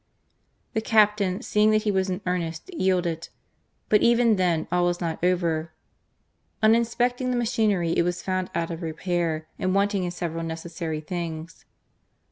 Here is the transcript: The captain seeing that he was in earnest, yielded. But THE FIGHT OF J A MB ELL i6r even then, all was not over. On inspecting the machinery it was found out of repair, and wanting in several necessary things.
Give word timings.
The 0.73 0.81
captain 0.81 1.43
seeing 1.43 1.69
that 1.69 1.83
he 1.83 1.91
was 1.91 2.09
in 2.09 2.21
earnest, 2.25 2.73
yielded. 2.73 3.29
But 3.87 3.99
THE 3.99 3.99
FIGHT 3.99 4.01
OF 4.01 4.01
J 4.01 4.09
A 4.09 4.09
MB 4.09 4.09
ELL 4.09 4.09
i6r 4.09 4.11
even 4.25 4.35
then, 4.37 4.67
all 4.71 4.85
was 4.85 4.99
not 4.99 5.23
over. 5.23 5.73
On 6.63 6.73
inspecting 6.73 7.29
the 7.29 7.37
machinery 7.37 7.91
it 7.95 8.01
was 8.01 8.23
found 8.23 8.49
out 8.55 8.71
of 8.71 8.81
repair, 8.81 9.47
and 9.59 9.75
wanting 9.75 10.03
in 10.03 10.09
several 10.09 10.41
necessary 10.43 11.01
things. 11.01 11.65